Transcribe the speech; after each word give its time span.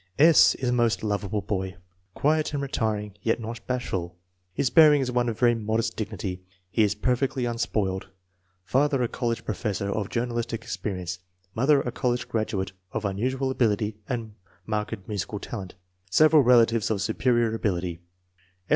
S. 0.17 0.55
is 0.55 0.69
a 0.69 0.73
most 0.73 1.03
lovable 1.03 1.43
boy, 1.43 1.75
quiet 2.15 2.53
and 2.53 2.61
retiring 2.63 3.13
yet 3.21 3.39
not 3.39 3.61
bashful. 3.67 4.15
His 4.51 4.71
bearing 4.71 4.99
is 5.01 5.11
one 5.11 5.29
of 5.29 5.37
very 5.37 5.53
modest 5.53 5.95
dignity. 5.95 6.41
He 6.71 6.81
is 6.81 6.95
perfectly 6.95 7.45
unspoiled. 7.45 8.07
Father 8.63 9.03
a 9.03 9.07
college 9.07 9.45
professor 9.45 9.91
of 9.91 10.09
journalistic 10.09 10.63
experience; 10.63 11.19
mother 11.53 11.81
a 11.81 11.91
college 11.91 12.27
graduate 12.27 12.71
of 12.91 13.05
unusual 13.05 13.51
ability 13.51 13.95
and 14.09 14.33
marked 14.65 15.07
musical 15.07 15.37
talent. 15.39 15.75
Several 16.09 16.41
relatives 16.41 16.89
of 16.89 16.99
superior 16.99 17.53
ability, 17.53 18.01
S. 18.67 18.69